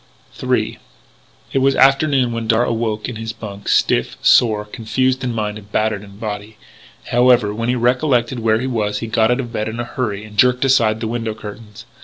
III 0.41 0.79
It 1.53 1.59
was 1.59 1.75
afternoon 1.75 2.31
when 2.31 2.47
Darragh 2.47 2.69
awoke 2.69 3.07
in 3.07 3.17
his 3.17 3.33
bunk, 3.33 3.67
stiff, 3.67 4.17
sore, 4.19 4.65
confused 4.65 5.23
in 5.23 5.31
mind 5.31 5.59
and 5.59 5.71
battered 5.71 6.03
in 6.03 6.17
body. 6.17 6.57
However, 7.11 7.53
when 7.53 7.69
he 7.69 7.75
recollected 7.75 8.39
where 8.39 8.57
he 8.59 8.65
was 8.65 8.97
he 8.97 9.05
got 9.05 9.29
out 9.29 9.39
of 9.39 9.53
bed 9.53 9.69
in 9.69 9.79
a 9.79 9.83
hurry 9.83 10.23
and 10.25 10.39
jerked 10.39 10.65
aside 10.65 11.01
the 11.01 11.07
window 11.07 11.35
curtains. 11.35 11.85